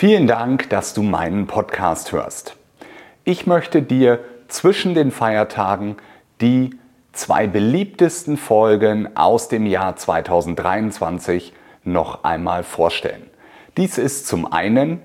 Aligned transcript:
Vielen 0.00 0.28
Dank, 0.28 0.70
dass 0.70 0.94
du 0.94 1.02
meinen 1.02 1.48
Podcast 1.48 2.12
hörst. 2.12 2.54
Ich 3.24 3.48
möchte 3.48 3.82
dir 3.82 4.20
zwischen 4.46 4.94
den 4.94 5.10
Feiertagen 5.10 5.96
die 6.40 6.70
zwei 7.10 7.48
beliebtesten 7.48 8.36
Folgen 8.36 9.16
aus 9.16 9.48
dem 9.48 9.66
Jahr 9.66 9.96
2023 9.96 11.52
noch 11.82 12.22
einmal 12.22 12.62
vorstellen. 12.62 13.24
Dies 13.76 13.98
ist 13.98 14.28
zum 14.28 14.52
einen 14.52 15.02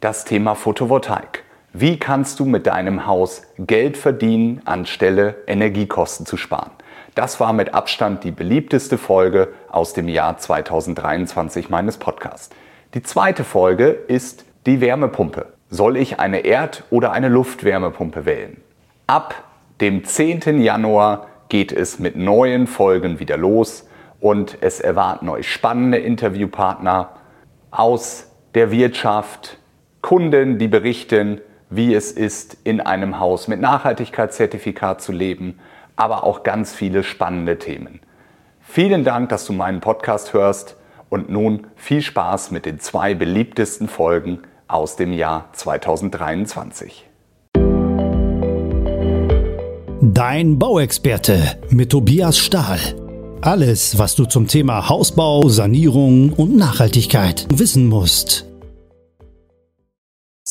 das 0.00 0.24
Thema 0.24 0.56
Photovoltaik. 0.56 1.44
Wie 1.72 2.00
kannst 2.00 2.40
du 2.40 2.44
mit 2.44 2.66
deinem 2.66 3.06
Haus 3.06 3.42
Geld 3.58 3.96
verdienen, 3.96 4.60
anstelle 4.64 5.36
Energiekosten 5.46 6.26
zu 6.26 6.36
sparen? 6.36 6.72
Das 7.14 7.38
war 7.38 7.52
mit 7.52 7.74
Abstand 7.74 8.24
die 8.24 8.32
beliebteste 8.32 8.98
Folge 8.98 9.54
aus 9.70 9.92
dem 9.92 10.08
Jahr 10.08 10.36
2023 10.36 11.70
meines 11.70 11.96
Podcasts. 11.96 12.50
Die 12.94 13.02
zweite 13.02 13.42
Folge 13.42 13.86
ist 13.86 14.44
die 14.66 14.82
Wärmepumpe. 14.82 15.46
Soll 15.70 15.96
ich 15.96 16.20
eine 16.20 16.40
Erd- 16.40 16.84
oder 16.90 17.12
eine 17.12 17.30
Luftwärmepumpe 17.30 18.26
wählen? 18.26 18.60
Ab 19.06 19.34
dem 19.80 20.04
10. 20.04 20.60
Januar 20.60 21.26
geht 21.48 21.72
es 21.72 21.98
mit 21.98 22.16
neuen 22.16 22.66
Folgen 22.66 23.18
wieder 23.18 23.38
los 23.38 23.88
und 24.20 24.58
es 24.60 24.78
erwarten 24.78 25.30
euch 25.30 25.50
spannende 25.50 25.96
Interviewpartner 25.96 27.08
aus 27.70 28.26
der 28.54 28.70
Wirtschaft, 28.70 29.56
Kunden, 30.02 30.58
die 30.58 30.68
berichten, 30.68 31.40
wie 31.70 31.94
es 31.94 32.12
ist, 32.12 32.58
in 32.62 32.82
einem 32.82 33.18
Haus 33.18 33.48
mit 33.48 33.58
Nachhaltigkeitszertifikat 33.58 35.00
zu 35.00 35.12
leben, 35.12 35.58
aber 35.96 36.24
auch 36.24 36.42
ganz 36.42 36.74
viele 36.74 37.04
spannende 37.04 37.58
Themen. 37.58 38.00
Vielen 38.60 39.02
Dank, 39.02 39.30
dass 39.30 39.46
du 39.46 39.54
meinen 39.54 39.80
Podcast 39.80 40.34
hörst 40.34 40.76
und 41.12 41.28
nun 41.28 41.66
viel 41.76 42.00
Spaß 42.00 42.52
mit 42.52 42.64
den 42.64 42.80
zwei 42.80 43.14
beliebtesten 43.14 43.86
Folgen 43.86 44.40
aus 44.66 44.96
dem 44.96 45.12
Jahr 45.12 45.52
2023. 45.52 47.06
Dein 50.00 50.58
Bauexperte 50.58 51.60
mit 51.68 51.90
Tobias 51.90 52.38
Stahl. 52.38 52.78
Alles, 53.42 53.98
was 53.98 54.14
du 54.14 54.24
zum 54.24 54.46
Thema 54.46 54.88
Hausbau, 54.88 55.48
Sanierung 55.48 56.32
und 56.32 56.56
Nachhaltigkeit 56.56 57.46
wissen 57.52 57.88
musst. 57.88 58.46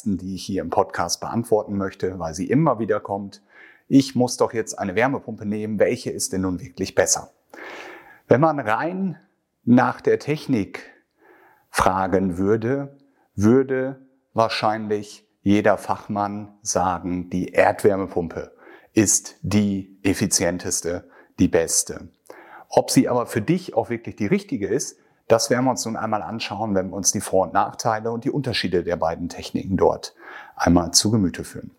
Die 0.03 0.35
ich 0.35 0.45
hier 0.45 0.61
im 0.61 0.69
Podcast 0.69 1.21
beantworten 1.21 1.75
möchte, 1.75 2.19
weil 2.19 2.35
sie 2.35 2.45
immer 2.45 2.77
wieder 2.77 2.99
kommt. 2.99 3.41
Ich 3.87 4.13
muss 4.13 4.37
doch 4.37 4.53
jetzt 4.53 4.77
eine 4.77 4.93
Wärmepumpe 4.93 5.47
nehmen. 5.47 5.79
Welche 5.79 6.11
ist 6.11 6.33
denn 6.33 6.41
nun 6.41 6.61
wirklich 6.61 6.93
besser? 6.93 7.31
Wenn 8.27 8.41
man 8.41 8.59
rein 8.59 9.17
nach 9.63 10.01
der 10.01 10.19
Technik 10.19 10.91
fragen 11.69 12.37
würde, 12.37 12.97
würde 13.35 14.05
wahrscheinlich 14.33 15.27
jeder 15.41 15.77
Fachmann 15.77 16.57
sagen, 16.61 17.29
die 17.29 17.49
Erdwärmepumpe 17.49 18.55
ist 18.93 19.37
die 19.41 19.97
effizienteste, 20.03 21.09
die 21.39 21.47
beste. 21.47 22.09
Ob 22.69 22.91
sie 22.91 23.09
aber 23.09 23.25
für 23.25 23.41
dich 23.41 23.73
auch 23.73 23.89
wirklich 23.89 24.15
die 24.15 24.27
richtige 24.27 24.67
ist, 24.67 24.97
das 25.27 25.49
werden 25.49 25.65
wir 25.65 25.71
uns 25.71 25.85
nun 25.85 25.95
einmal 25.95 26.21
anschauen, 26.21 26.75
wenn 26.75 26.89
wir 26.89 26.95
uns 26.95 27.11
die 27.11 27.21
Vor- 27.21 27.43
und 27.43 27.53
Nachteile 27.53 28.11
und 28.11 28.25
die 28.25 28.31
Unterschiede 28.31 28.83
der 28.83 28.97
beiden 28.97 29.29
Techniken 29.29 29.77
dort 29.77 30.13
einmal 30.55 30.91
zu 30.91 31.09
Gemüte 31.09 31.43
führen. 31.43 31.71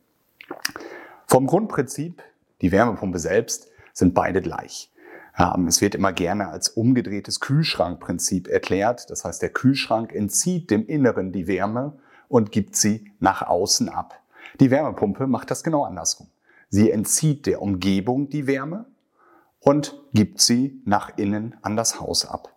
Vom 1.26 1.46
Grundprinzip, 1.46 2.22
die 2.60 2.72
Wärmepumpe 2.72 3.18
selbst, 3.18 3.70
sind 3.92 4.14
beide 4.14 4.40
gleich. 4.40 4.91
Es 5.34 5.80
wird 5.80 5.94
immer 5.94 6.12
gerne 6.12 6.48
als 6.48 6.68
umgedrehtes 6.68 7.40
Kühlschrankprinzip 7.40 8.48
erklärt. 8.48 9.10
Das 9.10 9.24
heißt, 9.24 9.40
der 9.40 9.48
Kühlschrank 9.48 10.12
entzieht 10.12 10.70
dem 10.70 10.86
Inneren 10.86 11.32
die 11.32 11.46
Wärme 11.46 11.98
und 12.28 12.52
gibt 12.52 12.76
sie 12.76 13.10
nach 13.18 13.42
außen 13.42 13.88
ab. 13.88 14.20
Die 14.60 14.70
Wärmepumpe 14.70 15.26
macht 15.26 15.50
das 15.50 15.64
genau 15.64 15.84
andersrum. 15.84 16.28
Sie 16.68 16.90
entzieht 16.90 17.46
der 17.46 17.62
Umgebung 17.62 18.28
die 18.28 18.46
Wärme 18.46 18.86
und 19.60 20.00
gibt 20.12 20.40
sie 20.40 20.82
nach 20.84 21.16
innen 21.16 21.54
an 21.62 21.76
das 21.76 22.00
Haus 22.00 22.26
ab. 22.26 22.54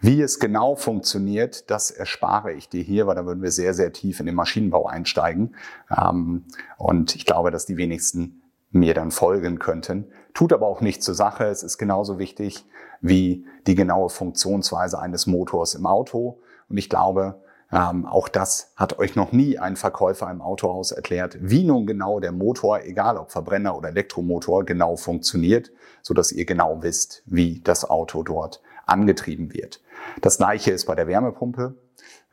Wie 0.00 0.20
es 0.20 0.40
genau 0.40 0.74
funktioniert, 0.74 1.70
das 1.70 1.90
erspare 1.90 2.52
ich 2.52 2.68
dir 2.68 2.82
hier, 2.82 3.06
weil 3.06 3.14
da 3.14 3.24
würden 3.24 3.42
wir 3.42 3.52
sehr, 3.52 3.72
sehr 3.72 3.92
tief 3.92 4.20
in 4.20 4.26
den 4.26 4.34
Maschinenbau 4.34 4.86
einsteigen. 4.86 5.54
Ähm, 5.96 6.44
und 6.76 7.14
ich 7.14 7.24
glaube, 7.24 7.50
dass 7.50 7.66
die 7.66 7.76
wenigsten 7.76 8.41
mir 8.72 8.94
dann 8.94 9.10
folgen 9.10 9.58
könnten. 9.58 10.10
Tut 10.34 10.52
aber 10.52 10.66
auch 10.66 10.80
nichts 10.80 11.04
zur 11.04 11.14
Sache. 11.14 11.44
Es 11.44 11.62
ist 11.62 11.78
genauso 11.78 12.18
wichtig 12.18 12.66
wie 13.00 13.46
die 13.66 13.74
genaue 13.74 14.08
Funktionsweise 14.08 14.98
eines 14.98 15.26
Motors 15.26 15.74
im 15.74 15.86
Auto. 15.86 16.40
Und 16.68 16.78
ich 16.78 16.88
glaube, 16.88 17.40
ähm, 17.70 18.06
auch 18.06 18.28
das 18.28 18.72
hat 18.76 18.98
euch 18.98 19.16
noch 19.16 19.32
nie 19.32 19.58
ein 19.58 19.76
Verkäufer 19.76 20.30
im 20.30 20.42
Autohaus 20.42 20.92
erklärt, 20.92 21.38
wie 21.40 21.64
nun 21.64 21.86
genau 21.86 22.20
der 22.20 22.32
Motor, 22.32 22.82
egal 22.82 23.16
ob 23.16 23.32
Verbrenner 23.32 23.76
oder 23.76 23.88
Elektromotor, 23.88 24.64
genau 24.64 24.96
funktioniert, 24.96 25.70
so 26.02 26.12
dass 26.12 26.32
ihr 26.32 26.44
genau 26.44 26.82
wisst, 26.82 27.22
wie 27.24 27.60
das 27.60 27.88
Auto 27.88 28.22
dort 28.22 28.60
angetrieben 28.86 29.54
wird. 29.54 29.80
Das 30.20 30.36
gleiche 30.36 30.70
ist 30.70 30.86
bei 30.86 30.94
der 30.94 31.06
Wärmepumpe. 31.06 31.74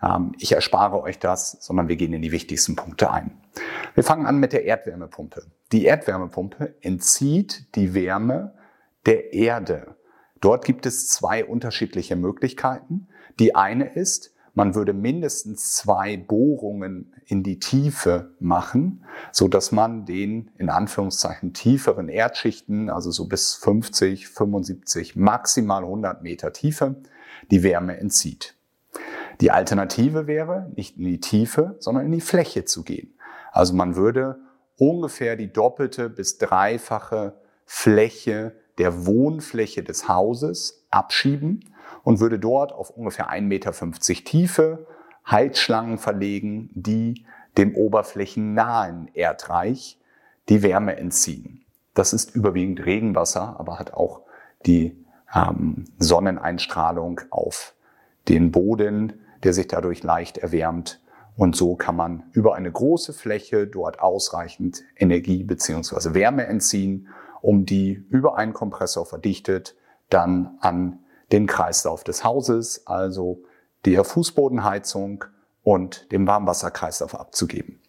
Ähm, 0.01 0.33
ich 0.39 0.51
erspare 0.51 1.01
euch 1.01 1.19
das, 1.19 1.57
sondern 1.61 1.87
wir 1.87 1.95
gehen 1.95 2.13
in 2.13 2.21
die 2.21 2.31
wichtigsten 2.31 2.75
Punkte 2.75 3.11
ein. 3.11 3.31
Wir 3.93 4.03
fangen 4.03 4.25
an 4.25 4.39
mit 4.39 4.51
der 4.51 4.65
Erdwärmepumpe. 4.65 5.43
Die 5.71 5.85
Erdwärmepumpe 5.85 6.75
entzieht 6.81 7.75
die 7.75 7.93
Wärme 7.93 8.55
der 9.05 9.33
Erde. 9.33 9.95
Dort 10.41 10.65
gibt 10.65 10.85
es 10.85 11.07
zwei 11.09 11.45
unterschiedliche 11.45 12.15
Möglichkeiten. 12.15 13.07
Die 13.39 13.55
eine 13.55 13.93
ist, 13.93 14.33
man 14.55 14.73
würde 14.73 14.93
mindestens 14.93 15.75
zwei 15.75 16.17
Bohrungen 16.17 17.13
in 17.25 17.43
die 17.43 17.59
Tiefe 17.59 18.35
machen, 18.39 19.05
so 19.31 19.47
dass 19.47 19.71
man 19.71 20.05
den 20.05 20.49
in 20.57 20.69
Anführungszeichen 20.69 21.53
tieferen 21.53 22.09
Erdschichten, 22.09 22.89
also 22.89 23.11
so 23.11 23.27
bis 23.27 23.53
50, 23.55 24.27
75, 24.27 25.15
maximal 25.15 25.83
100 25.83 26.23
Meter 26.23 26.51
Tiefe, 26.51 26.95
die 27.51 27.61
Wärme 27.63 27.97
entzieht. 27.97 28.55
Die 29.39 29.51
Alternative 29.51 30.25
wäre, 30.25 30.71
nicht 30.75 30.97
in 30.97 31.05
die 31.05 31.19
Tiefe, 31.19 31.75
sondern 31.79 32.05
in 32.05 32.11
die 32.11 32.21
Fläche 32.21 32.65
zu 32.65 32.83
gehen. 32.83 33.13
Also 33.51 33.73
man 33.75 33.95
würde 33.95 34.39
ungefähr 34.79 35.35
die 35.35 35.51
doppelte 35.51 36.09
bis 36.09 36.37
dreifache 36.37 37.33
Fläche 37.65 38.55
der 38.77 39.05
Wohnfläche 39.05 39.83
des 39.83 40.07
Hauses 40.07 40.87
abschieben 40.89 41.65
und 42.03 42.19
würde 42.19 42.39
dort 42.39 42.71
auf 42.71 42.89
ungefähr 42.89 43.29
1,50 43.29 43.41
Meter 43.41 43.73
Tiefe 44.23 44.87
Heizschlangen 45.29 45.97
verlegen, 45.97 46.71
die 46.73 47.25
dem 47.57 47.75
oberflächennahen 47.75 49.09
Erdreich 49.13 49.99
die 50.47 50.63
Wärme 50.63 50.95
entziehen. 50.97 51.65
Das 51.93 52.13
ist 52.13 52.33
überwiegend 52.35 52.85
Regenwasser, 52.85 53.59
aber 53.59 53.77
hat 53.77 53.93
auch 53.93 54.21
die 54.65 55.05
ähm, 55.35 55.85
Sonneneinstrahlung 55.97 57.21
auf 57.29 57.75
den 58.27 58.51
Boden, 58.51 59.13
der 59.43 59.53
sich 59.53 59.67
dadurch 59.67 60.03
leicht 60.03 60.37
erwärmt. 60.37 61.01
Und 61.39 61.55
so 61.55 61.77
kann 61.77 61.95
man 61.95 62.23
über 62.33 62.55
eine 62.55 62.69
große 62.69 63.13
Fläche 63.13 63.65
dort 63.65 64.01
ausreichend 64.01 64.83
Energie 64.97 65.45
beziehungsweise 65.45 66.13
Wärme 66.13 66.45
entziehen, 66.47 67.07
um 67.39 67.65
die 67.65 67.93
über 68.09 68.37
einen 68.37 68.51
Kompressor 68.51 69.05
verdichtet 69.05 69.77
dann 70.09 70.57
an 70.59 70.99
den 71.31 71.47
Kreislauf 71.47 72.03
des 72.03 72.25
Hauses, 72.25 72.85
also 72.87 73.41
der 73.85 74.03
Fußbodenheizung 74.03 75.23
und 75.63 76.11
dem 76.11 76.27
Warmwasserkreislauf 76.27 77.17
abzugeben. 77.17 77.79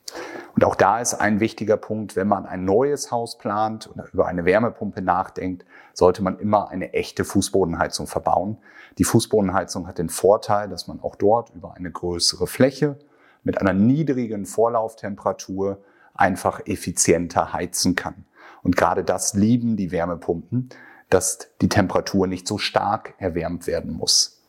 Und 0.54 0.64
auch 0.64 0.76
da 0.76 1.00
ist 1.00 1.14
ein 1.14 1.40
wichtiger 1.40 1.76
Punkt, 1.76 2.14
wenn 2.14 2.28
man 2.28 2.46
ein 2.46 2.64
neues 2.64 3.10
Haus 3.10 3.36
plant 3.36 3.90
oder 3.92 4.06
über 4.12 4.26
eine 4.26 4.44
Wärmepumpe 4.44 5.02
nachdenkt, 5.02 5.64
sollte 5.92 6.22
man 6.22 6.38
immer 6.38 6.68
eine 6.68 6.92
echte 6.92 7.24
Fußbodenheizung 7.24 8.06
verbauen. 8.06 8.58
Die 8.98 9.04
Fußbodenheizung 9.04 9.88
hat 9.88 9.98
den 9.98 10.08
Vorteil, 10.08 10.68
dass 10.68 10.86
man 10.86 11.00
auch 11.00 11.16
dort 11.16 11.50
über 11.50 11.74
eine 11.74 11.90
größere 11.90 12.46
Fläche 12.46 12.96
mit 13.42 13.60
einer 13.60 13.72
niedrigen 13.72 14.46
Vorlauftemperatur 14.46 15.82
einfach 16.14 16.60
effizienter 16.66 17.52
heizen 17.52 17.96
kann. 17.96 18.24
Und 18.62 18.76
gerade 18.76 19.04
das 19.04 19.34
lieben 19.34 19.76
die 19.76 19.90
Wärmepumpen, 19.90 20.68
dass 21.08 21.48
die 21.60 21.68
Temperatur 21.68 22.26
nicht 22.26 22.46
so 22.46 22.58
stark 22.58 23.14
erwärmt 23.18 23.66
werden 23.66 23.92
muss. 23.92 24.40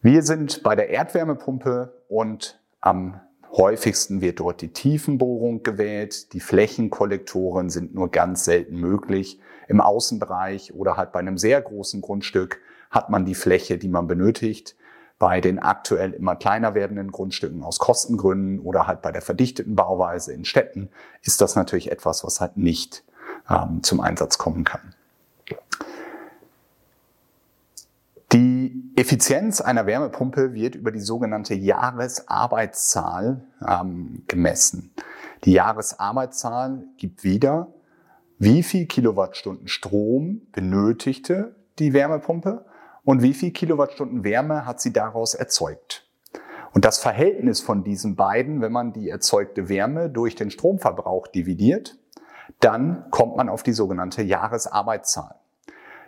Wir 0.00 0.22
sind 0.22 0.62
bei 0.62 0.74
der 0.76 0.90
Erdwärmepumpe 0.90 2.02
und 2.08 2.60
am 2.80 3.20
häufigsten 3.52 4.20
wird 4.20 4.40
dort 4.40 4.60
die 4.60 4.72
Tiefenbohrung 4.72 5.62
gewählt. 5.62 6.32
Die 6.32 6.40
Flächenkollektoren 6.40 7.70
sind 7.70 7.94
nur 7.94 8.10
ganz 8.10 8.44
selten 8.44 8.76
möglich. 8.76 9.40
Im 9.68 9.80
Außenbereich 9.80 10.74
oder 10.74 10.96
halt 10.96 11.12
bei 11.12 11.20
einem 11.20 11.38
sehr 11.38 11.62
großen 11.62 12.00
Grundstück 12.00 12.60
hat 12.90 13.10
man 13.10 13.24
die 13.24 13.34
Fläche, 13.34 13.78
die 13.78 13.88
man 13.88 14.06
benötigt. 14.06 14.76
Bei 15.18 15.40
den 15.40 15.58
aktuell 15.58 16.12
immer 16.12 16.36
kleiner 16.36 16.74
werdenden 16.74 17.12
Grundstücken 17.12 17.62
aus 17.62 17.78
Kostengründen 17.78 18.58
oder 18.60 18.86
halt 18.86 19.00
bei 19.00 19.12
der 19.12 19.22
verdichteten 19.22 19.76
Bauweise 19.76 20.32
in 20.32 20.44
Städten 20.44 20.90
ist 21.22 21.40
das 21.40 21.56
natürlich 21.56 21.90
etwas, 21.90 22.24
was 22.24 22.40
halt 22.40 22.56
nicht 22.56 23.04
ähm, 23.48 23.82
zum 23.82 24.00
Einsatz 24.00 24.38
kommen 24.38 24.64
kann. 24.64 24.94
Die 28.32 28.90
Effizienz 28.96 29.60
einer 29.60 29.86
Wärmepumpe 29.86 30.54
wird 30.54 30.74
über 30.74 30.90
die 30.90 30.98
sogenannte 30.98 31.54
Jahresarbeitszahl 31.54 33.44
ähm, 33.64 34.24
gemessen. 34.26 34.92
Die 35.44 35.52
Jahresarbeitszahl 35.52 36.82
gibt 36.96 37.22
wieder, 37.22 37.68
wie 38.38 38.64
viel 38.64 38.86
Kilowattstunden 38.86 39.68
Strom 39.68 40.42
benötigte 40.50 41.54
die 41.78 41.92
Wärmepumpe 41.92 42.64
und 43.04 43.22
wie 43.22 43.34
viel 43.34 43.50
Kilowattstunden 43.50 44.24
Wärme 44.24 44.66
hat 44.66 44.80
sie 44.80 44.92
daraus 44.92 45.34
erzeugt. 45.34 46.06
Und 46.72 46.84
das 46.84 46.98
Verhältnis 46.98 47.60
von 47.60 47.84
diesen 47.84 48.16
beiden, 48.16 48.60
wenn 48.60 48.72
man 48.72 48.92
die 48.92 49.08
erzeugte 49.08 49.68
Wärme 49.68 50.10
durch 50.10 50.34
den 50.34 50.50
Stromverbrauch 50.50 51.28
dividiert, 51.28 51.98
dann 52.60 53.10
kommt 53.10 53.36
man 53.36 53.48
auf 53.48 53.62
die 53.62 53.72
sogenannte 53.72 54.22
Jahresarbeitszahl. 54.22 55.36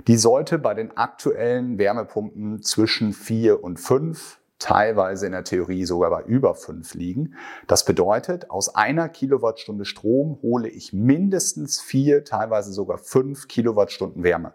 Die 0.08 0.16
sollte 0.16 0.58
bei 0.58 0.74
den 0.74 0.96
aktuellen 0.96 1.78
Wärmepumpen 1.78 2.62
zwischen 2.62 3.12
4 3.12 3.62
und 3.62 3.78
5, 3.78 4.40
teilweise 4.58 5.26
in 5.26 5.32
der 5.32 5.44
Theorie 5.44 5.84
sogar 5.84 6.10
bei 6.10 6.22
über 6.22 6.54
5 6.54 6.94
liegen. 6.94 7.34
Das 7.66 7.84
bedeutet, 7.84 8.50
aus 8.50 8.74
einer 8.74 9.08
Kilowattstunde 9.08 9.84
Strom 9.84 10.38
hole 10.42 10.68
ich 10.68 10.92
mindestens 10.92 11.80
4, 11.80 12.24
teilweise 12.24 12.72
sogar 12.72 12.98
5 12.98 13.48
Kilowattstunden 13.48 14.22
Wärme. 14.22 14.52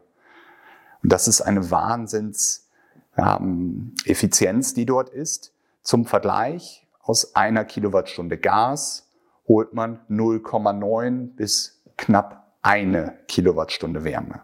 Und 1.04 1.12
das 1.12 1.28
ist 1.28 1.42
eine 1.42 1.72
Wahnsinns 1.72 2.70
ähm, 3.18 3.94
die 4.06 4.86
dort 4.86 5.10
ist. 5.10 5.54
Zum 5.82 6.06
Vergleich, 6.06 6.88
aus 7.02 7.36
einer 7.36 7.66
Kilowattstunde 7.66 8.38
Gas 8.38 9.10
holt 9.48 9.74
man 9.74 10.00
0,9 10.10 11.36
bis 11.36 11.82
knapp 11.98 12.54
eine 12.62 13.18
Kilowattstunde 13.28 14.04
Wärme. 14.04 14.42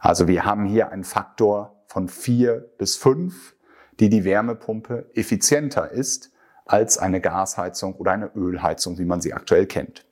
Also 0.00 0.28
wir 0.28 0.44
haben 0.44 0.64
hier 0.64 0.90
einen 0.90 1.04
Faktor 1.04 1.76
von 1.86 2.08
vier 2.08 2.68
bis 2.78 2.96
fünf, 2.96 3.54
die 4.00 4.08
die 4.08 4.24
Wärmepumpe 4.24 5.10
effizienter 5.14 5.90
ist 5.90 6.30
als 6.64 6.98
eine 6.98 7.20
Gasheizung 7.20 7.94
oder 7.94 8.12
eine 8.12 8.30
Ölheizung, 8.34 8.98
wie 8.98 9.04
man 9.04 9.20
sie 9.20 9.34
aktuell 9.34 9.66
kennt. 9.66 10.04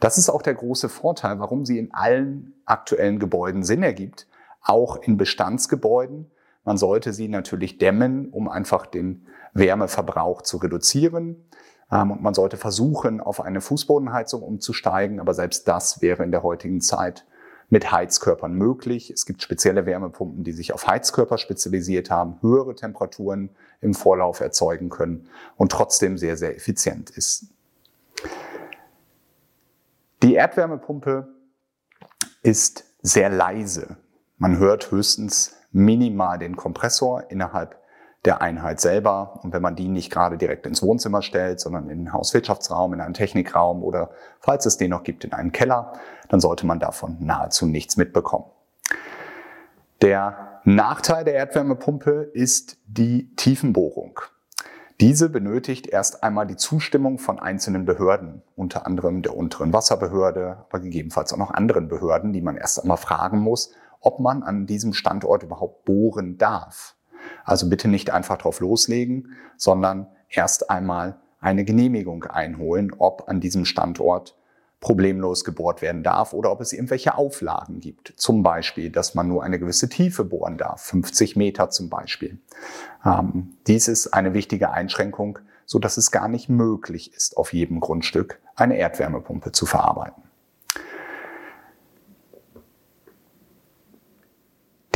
Das 0.00 0.18
ist 0.18 0.28
auch 0.28 0.42
der 0.42 0.54
große 0.54 0.88
Vorteil, 0.88 1.38
warum 1.38 1.64
sie 1.64 1.78
in 1.78 1.92
allen 1.92 2.54
aktuellen 2.66 3.18
Gebäuden 3.18 3.62
Sinn 3.62 3.82
ergibt, 3.82 4.26
auch 4.66 4.96
in 4.96 5.16
Bestandsgebäuden. 5.16 6.30
Man 6.64 6.76
sollte 6.76 7.12
sie 7.12 7.28
natürlich 7.28 7.78
dämmen, 7.78 8.28
um 8.30 8.48
einfach 8.48 8.86
den 8.86 9.26
Wärmeverbrauch 9.54 10.42
zu 10.42 10.58
reduzieren. 10.58 11.44
Ähm, 11.90 12.10
und 12.10 12.22
man 12.22 12.34
sollte 12.34 12.56
versuchen, 12.56 13.20
auf 13.20 13.40
eine 13.40 13.60
Fußbodenheizung 13.60 14.42
umzusteigen, 14.42 15.20
aber 15.20 15.34
selbst 15.34 15.68
das 15.68 16.02
wäre 16.02 16.24
in 16.24 16.32
der 16.32 16.42
heutigen 16.42 16.80
Zeit 16.80 17.24
mit 17.68 17.90
Heizkörpern 17.90 18.52
möglich. 18.52 19.10
Es 19.10 19.26
gibt 19.26 19.42
spezielle 19.42 19.86
Wärmepumpen, 19.86 20.44
die 20.44 20.52
sich 20.52 20.72
auf 20.72 20.86
Heizkörper 20.86 21.38
spezialisiert 21.38 22.10
haben, 22.10 22.38
höhere 22.40 22.74
Temperaturen 22.74 23.50
im 23.80 23.94
Vorlauf 23.94 24.40
erzeugen 24.40 24.88
können 24.88 25.28
und 25.56 25.72
trotzdem 25.72 26.18
sehr, 26.18 26.36
sehr 26.36 26.56
effizient 26.56 27.10
ist. 27.10 27.46
Die 30.22 30.34
Erdwärmepumpe 30.34 31.28
ist 32.42 32.84
sehr 33.02 33.30
leise. 33.30 33.96
Man 34.38 34.58
hört 34.58 34.90
höchstens 34.90 35.56
minimal 35.72 36.38
den 36.38 36.56
Kompressor 36.56 37.24
innerhalb 37.30 37.78
der 38.26 38.42
Einheit 38.42 38.80
selber. 38.80 39.40
Und 39.42 39.52
wenn 39.52 39.62
man 39.62 39.76
die 39.76 39.88
nicht 39.88 40.10
gerade 40.10 40.36
direkt 40.36 40.66
ins 40.66 40.82
Wohnzimmer 40.82 41.22
stellt, 41.22 41.60
sondern 41.60 41.88
in 41.88 41.98
den 41.98 42.12
Hauswirtschaftsraum, 42.12 42.92
in 42.92 43.00
einen 43.00 43.14
Technikraum 43.14 43.82
oder 43.82 44.10
falls 44.40 44.66
es 44.66 44.76
den 44.76 44.90
noch 44.90 45.04
gibt, 45.04 45.24
in 45.24 45.32
einen 45.32 45.52
Keller, 45.52 45.92
dann 46.28 46.40
sollte 46.40 46.66
man 46.66 46.80
davon 46.80 47.16
nahezu 47.20 47.66
nichts 47.66 47.96
mitbekommen. 47.96 48.46
Der 50.02 50.60
Nachteil 50.64 51.24
der 51.24 51.34
Erdwärmepumpe 51.34 52.30
ist 52.34 52.78
die 52.86 53.34
Tiefenbohrung. 53.36 54.20
Diese 55.00 55.28
benötigt 55.28 55.86
erst 55.86 56.22
einmal 56.22 56.46
die 56.46 56.56
Zustimmung 56.56 57.18
von 57.18 57.38
einzelnen 57.38 57.84
Behörden, 57.84 58.42
unter 58.56 58.86
anderem 58.86 59.22
der 59.22 59.36
unteren 59.36 59.72
Wasserbehörde, 59.72 60.64
aber 60.68 60.80
gegebenenfalls 60.80 61.32
auch 61.32 61.38
noch 61.38 61.50
anderen 61.50 61.88
Behörden, 61.88 62.32
die 62.32 62.40
man 62.42 62.56
erst 62.56 62.82
einmal 62.82 62.96
fragen 62.96 63.38
muss, 63.38 63.72
ob 64.06 64.20
man 64.20 64.44
an 64.44 64.66
diesem 64.66 64.92
Standort 64.92 65.42
überhaupt 65.42 65.84
bohren 65.84 66.38
darf. 66.38 66.94
Also 67.44 67.68
bitte 67.68 67.88
nicht 67.88 68.10
einfach 68.10 68.38
drauf 68.38 68.60
loslegen, 68.60 69.32
sondern 69.56 70.06
erst 70.28 70.70
einmal 70.70 71.16
eine 71.40 71.64
Genehmigung 71.64 72.22
einholen, 72.24 72.92
ob 72.96 73.28
an 73.28 73.40
diesem 73.40 73.64
Standort 73.64 74.36
problemlos 74.78 75.44
gebohrt 75.44 75.82
werden 75.82 76.04
darf 76.04 76.32
oder 76.32 76.52
ob 76.52 76.60
es 76.60 76.72
irgendwelche 76.72 77.16
Auflagen 77.16 77.80
gibt. 77.80 78.14
Zum 78.16 78.44
Beispiel, 78.44 78.90
dass 78.90 79.16
man 79.16 79.26
nur 79.26 79.42
eine 79.42 79.58
gewisse 79.58 79.88
Tiefe 79.88 80.24
bohren 80.24 80.56
darf, 80.56 80.82
50 80.82 81.34
Meter 81.34 81.70
zum 81.70 81.88
Beispiel. 81.88 82.38
Ähm, 83.04 83.56
dies 83.66 83.88
ist 83.88 84.14
eine 84.14 84.34
wichtige 84.34 84.70
Einschränkung, 84.70 85.40
so 85.64 85.80
dass 85.80 85.96
es 85.96 86.12
gar 86.12 86.28
nicht 86.28 86.48
möglich 86.48 87.12
ist, 87.12 87.36
auf 87.36 87.52
jedem 87.52 87.80
Grundstück 87.80 88.38
eine 88.54 88.76
Erdwärmepumpe 88.76 89.50
zu 89.50 89.66
verarbeiten. 89.66 90.22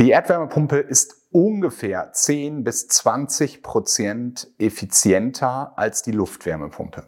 Die 0.01 0.09
Erdwärmepumpe 0.09 0.77
ist 0.77 1.27
ungefähr 1.29 2.11
10 2.11 2.63
bis 2.63 2.87
20 2.87 3.61
Prozent 3.61 4.47
effizienter 4.57 5.73
als 5.77 6.01
die 6.01 6.11
Luftwärmepumpe. 6.11 7.03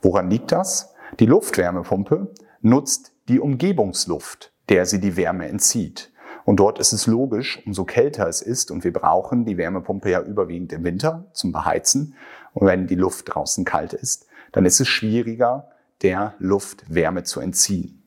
Woran 0.00 0.28
liegt 0.28 0.50
das? 0.50 0.92
Die 1.20 1.26
Luftwärmepumpe 1.26 2.32
nutzt 2.60 3.12
die 3.28 3.38
Umgebungsluft, 3.38 4.52
der 4.68 4.86
sie 4.86 4.98
die 4.98 5.16
Wärme 5.16 5.46
entzieht. 5.46 6.10
Und 6.44 6.56
dort 6.56 6.80
ist 6.80 6.92
es 6.92 7.06
logisch, 7.06 7.62
umso 7.64 7.84
kälter 7.84 8.26
es 8.26 8.42
ist, 8.42 8.72
und 8.72 8.82
wir 8.82 8.92
brauchen 8.92 9.44
die 9.44 9.56
Wärmepumpe 9.56 10.10
ja 10.10 10.20
überwiegend 10.20 10.72
im 10.72 10.82
Winter 10.82 11.30
zum 11.34 11.52
Beheizen, 11.52 12.16
und 12.54 12.66
wenn 12.66 12.88
die 12.88 12.96
Luft 12.96 13.32
draußen 13.32 13.64
kalt 13.64 13.92
ist, 13.92 14.26
dann 14.50 14.66
ist 14.66 14.80
es 14.80 14.88
schwieriger, 14.88 15.68
der 16.02 16.34
Luft 16.40 16.92
Wärme 16.92 17.22
zu 17.22 17.38
entziehen. 17.38 18.01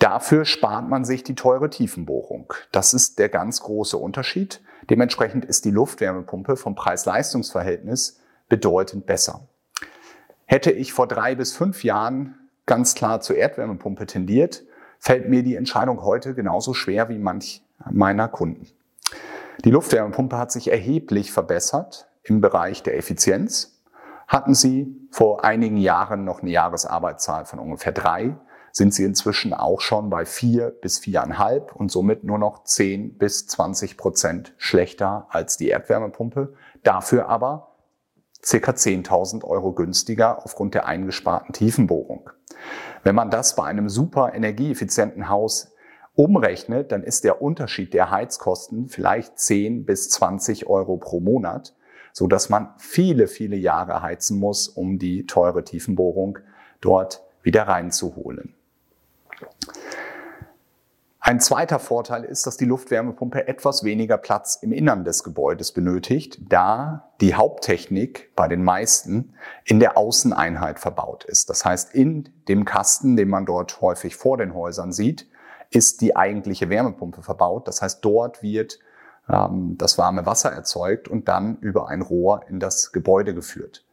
Dafür 0.00 0.46
spart 0.46 0.88
man 0.88 1.04
sich 1.04 1.24
die 1.24 1.34
teure 1.34 1.68
Tiefenbohrung. 1.68 2.54
Das 2.72 2.94
ist 2.94 3.18
der 3.18 3.28
ganz 3.28 3.60
große 3.60 3.98
Unterschied. 3.98 4.62
Dementsprechend 4.88 5.44
ist 5.44 5.66
die 5.66 5.70
Luftwärmepumpe 5.70 6.56
vom 6.56 6.74
Preis-Leistungs-Verhältnis 6.74 8.18
bedeutend 8.48 9.04
besser. 9.04 9.46
Hätte 10.46 10.70
ich 10.70 10.94
vor 10.94 11.06
drei 11.06 11.34
bis 11.34 11.52
fünf 11.52 11.84
Jahren 11.84 12.34
ganz 12.64 12.94
klar 12.94 13.20
zur 13.20 13.36
Erdwärmepumpe 13.36 14.06
tendiert, 14.06 14.62
fällt 14.98 15.28
mir 15.28 15.42
die 15.42 15.54
Entscheidung 15.54 16.02
heute 16.02 16.34
genauso 16.34 16.72
schwer 16.72 17.10
wie 17.10 17.18
manch 17.18 17.62
meiner 17.90 18.26
Kunden. 18.26 18.68
Die 19.66 19.70
Luftwärmepumpe 19.70 20.38
hat 20.38 20.50
sich 20.50 20.70
erheblich 20.70 21.30
verbessert 21.30 22.08
im 22.22 22.40
Bereich 22.40 22.82
der 22.82 22.96
Effizienz. 22.96 23.82
Hatten 24.26 24.54
Sie 24.54 24.96
vor 25.10 25.44
einigen 25.44 25.76
Jahren 25.76 26.24
noch 26.24 26.40
eine 26.40 26.50
Jahresarbeitszahl 26.50 27.44
von 27.44 27.58
ungefähr 27.58 27.92
drei, 27.92 28.36
sind 28.72 28.94
sie 28.94 29.04
inzwischen 29.04 29.52
auch 29.52 29.80
schon 29.80 30.10
bei 30.10 30.24
vier 30.24 30.70
bis 30.70 30.98
viereinhalb 30.98 31.74
und 31.74 31.90
somit 31.90 32.24
nur 32.24 32.38
noch 32.38 32.64
zehn 32.64 33.16
bis 33.18 33.46
zwanzig 33.46 33.96
Prozent 33.96 34.54
schlechter 34.58 35.26
als 35.30 35.56
die 35.56 35.68
Erdwärmepumpe. 35.68 36.54
Dafür 36.82 37.28
aber 37.28 37.70
circa 38.44 38.72
10.000 38.72 39.44
Euro 39.44 39.72
günstiger 39.72 40.44
aufgrund 40.44 40.74
der 40.74 40.86
eingesparten 40.86 41.52
Tiefenbohrung. 41.52 42.30
Wenn 43.02 43.14
man 43.14 43.30
das 43.30 43.56
bei 43.56 43.64
einem 43.64 43.88
super 43.88 44.32
energieeffizienten 44.34 45.28
Haus 45.28 45.72
umrechnet, 46.14 46.92
dann 46.92 47.02
ist 47.02 47.24
der 47.24 47.40
Unterschied 47.40 47.94
der 47.94 48.10
Heizkosten 48.10 48.88
vielleicht 48.88 49.38
10 49.38 49.84
bis 49.84 50.10
20 50.10 50.66
Euro 50.66 50.96
pro 50.96 51.20
Monat, 51.20 51.74
so 52.12 52.26
dass 52.26 52.48
man 52.48 52.74
viele, 52.78 53.26
viele 53.26 53.56
Jahre 53.56 54.02
heizen 54.02 54.38
muss, 54.38 54.68
um 54.68 54.98
die 54.98 55.26
teure 55.26 55.64
Tiefenbohrung 55.64 56.38
dort 56.80 57.22
wieder 57.42 57.62
reinzuholen. 57.68 58.54
Ein 61.22 61.38
zweiter 61.38 61.78
Vorteil 61.78 62.24
ist, 62.24 62.46
dass 62.46 62.56
die 62.56 62.64
Luftwärmepumpe 62.64 63.46
etwas 63.46 63.84
weniger 63.84 64.16
Platz 64.16 64.58
im 64.62 64.72
Innern 64.72 65.04
des 65.04 65.22
Gebäudes 65.22 65.70
benötigt, 65.70 66.40
da 66.48 67.10
die 67.20 67.34
Haupttechnik 67.34 68.34
bei 68.34 68.48
den 68.48 68.64
meisten 68.64 69.34
in 69.64 69.80
der 69.80 69.98
Außeneinheit 69.98 70.80
verbaut 70.80 71.24
ist. 71.24 71.50
Das 71.50 71.64
heißt, 71.64 71.94
in 71.94 72.30
dem 72.48 72.64
Kasten, 72.64 73.16
den 73.16 73.28
man 73.28 73.44
dort 73.44 73.82
häufig 73.82 74.16
vor 74.16 74.38
den 74.38 74.54
Häusern 74.54 74.92
sieht, 74.92 75.28
ist 75.70 76.00
die 76.00 76.16
eigentliche 76.16 76.70
Wärmepumpe 76.70 77.22
verbaut. 77.22 77.68
Das 77.68 77.82
heißt, 77.82 78.04
dort 78.04 78.42
wird 78.42 78.80
ähm, 79.28 79.76
das 79.78 79.98
warme 79.98 80.26
Wasser 80.26 80.50
erzeugt 80.50 81.06
und 81.06 81.28
dann 81.28 81.58
über 81.58 81.88
ein 81.88 82.02
Rohr 82.02 82.40
in 82.48 82.60
das 82.60 82.92
Gebäude 82.92 83.34
geführt. 83.34 83.84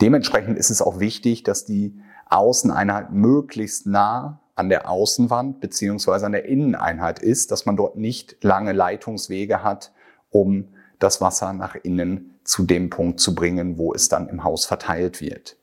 Dementsprechend 0.00 0.58
ist 0.58 0.70
es 0.70 0.82
auch 0.82 0.98
wichtig, 1.00 1.42
dass 1.42 1.64
die 1.64 2.00
Außeneinheit 2.28 3.12
möglichst 3.12 3.86
nah 3.86 4.40
an 4.54 4.68
der 4.68 4.88
Außenwand 4.88 5.60
beziehungsweise 5.60 6.26
an 6.26 6.32
der 6.32 6.44
Inneneinheit 6.44 7.20
ist, 7.20 7.50
dass 7.50 7.66
man 7.66 7.76
dort 7.76 7.96
nicht 7.96 8.36
lange 8.42 8.72
Leitungswege 8.72 9.62
hat, 9.62 9.92
um 10.30 10.68
das 10.98 11.20
Wasser 11.20 11.52
nach 11.52 11.74
innen 11.74 12.38
zu 12.44 12.64
dem 12.64 12.90
Punkt 12.90 13.20
zu 13.20 13.34
bringen, 13.34 13.78
wo 13.78 13.94
es 13.94 14.08
dann 14.08 14.28
im 14.28 14.44
Haus 14.44 14.64
verteilt 14.64 15.20
wird. 15.20 15.56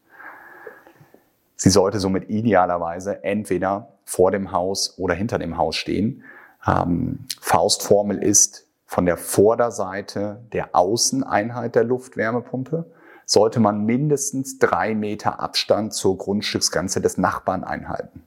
Sie 1.55 1.69
sollte 1.69 2.00
somit 2.00 2.29
idealerweise 2.29 3.24
entweder 3.24 3.93
vor 4.05 4.31
dem 4.31 4.51
Haus 4.51 4.98
oder 4.98 5.13
hinter 5.13 5.39
dem 5.39 5.58
Haus 5.58 5.75
stehen. 5.75 6.24
Ähm, 6.65 7.25
Faustformel 7.41 8.24
ist 8.24 8.65
von 8.86 9.05
der 9.05 9.17
Vorderseite 9.17 10.41
der 10.51 10.74
Außeneinheit 10.74 11.75
der 11.75 11.84
Luftwärmepumpe 11.84 12.89
sollte 13.25 13.60
man 13.60 13.86
mindestens 13.86 14.58
drei 14.58 14.96
Meter 14.96 15.39
Abstand 15.39 15.93
zur 15.93 16.17
Grundstücksgrenze 16.17 17.00
des 17.00 17.19
Nachbarn 17.19 17.63
einhalten. 17.63 18.24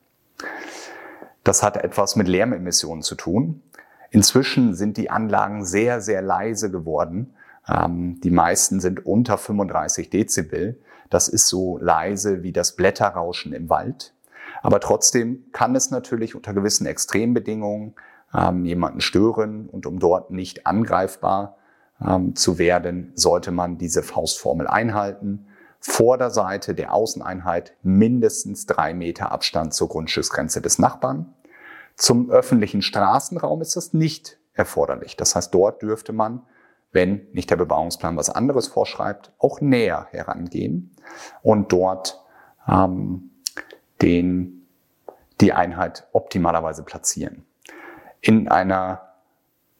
Das 1.44 1.62
hat 1.62 1.76
etwas 1.76 2.16
mit 2.16 2.28
Lärmemissionen 2.28 3.02
zu 3.02 3.14
tun. 3.14 3.62
Inzwischen 4.10 4.74
sind 4.74 4.96
die 4.96 5.10
Anlagen 5.10 5.64
sehr, 5.64 6.00
sehr 6.00 6.22
leise 6.22 6.70
geworden. 6.70 7.34
Ähm, 7.68 8.20
die 8.22 8.30
meisten 8.30 8.80
sind 8.80 9.06
unter 9.06 9.38
35 9.38 10.10
Dezibel. 10.10 10.80
Das 11.10 11.28
ist 11.28 11.48
so 11.48 11.78
leise 11.78 12.42
wie 12.42 12.52
das 12.52 12.76
Blätterrauschen 12.76 13.52
im 13.52 13.68
Wald. 13.68 14.14
Aber 14.62 14.80
trotzdem 14.80 15.44
kann 15.52 15.74
es 15.74 15.90
natürlich 15.90 16.34
unter 16.34 16.54
gewissen 16.54 16.86
Extrembedingungen 16.86 17.94
ähm, 18.34 18.64
jemanden 18.64 19.00
stören 19.00 19.68
und 19.68 19.86
um 19.86 19.98
dort 19.98 20.30
nicht 20.30 20.66
angreifbar 20.66 21.56
ähm, 22.04 22.36
zu 22.36 22.58
werden, 22.58 23.12
sollte 23.14 23.50
man 23.50 23.78
diese 23.78 24.02
Faustformel 24.02 24.66
einhalten. 24.66 25.46
Vor 25.84 26.16
der 26.16 26.30
Seite 26.30 26.76
der 26.76 26.94
Außeneinheit 26.94 27.74
mindestens 27.82 28.66
drei 28.66 28.94
Meter 28.94 29.32
Abstand 29.32 29.74
zur 29.74 29.88
Grundstücksgrenze 29.88 30.62
des 30.62 30.78
Nachbarn. 30.78 31.34
Zum 31.96 32.30
öffentlichen 32.30 32.82
Straßenraum 32.82 33.60
ist 33.60 33.74
das 33.74 33.92
nicht 33.92 34.38
erforderlich. 34.54 35.16
Das 35.16 35.34
heißt, 35.34 35.52
dort 35.52 35.82
dürfte 35.82 36.12
man, 36.12 36.42
wenn 36.92 37.26
nicht 37.32 37.50
der 37.50 37.56
Bebauungsplan 37.56 38.16
was 38.16 38.30
anderes 38.30 38.68
vorschreibt, 38.68 39.32
auch 39.38 39.60
näher 39.60 40.06
herangehen 40.12 40.94
und 41.42 41.72
dort 41.72 42.22
ähm, 42.68 43.30
den, 44.00 44.68
die 45.40 45.52
Einheit 45.52 46.06
optimalerweise 46.12 46.84
platzieren. 46.84 47.44
In 48.20 48.46
einer 48.46 49.14